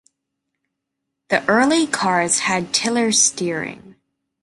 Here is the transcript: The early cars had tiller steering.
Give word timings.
The 1.29 1.47
early 1.47 1.85
cars 1.85 2.39
had 2.39 2.73
tiller 2.73 3.11
steering. 3.11 3.97